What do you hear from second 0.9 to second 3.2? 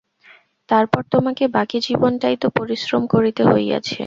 তোমাকে বাকী জীবনটাই তো পরিশ্রম